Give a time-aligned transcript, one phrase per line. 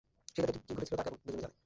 [0.33, 1.55] সেই রাতে ঠিক কী ঘটেছিল তা কেবল দুজনই জানে।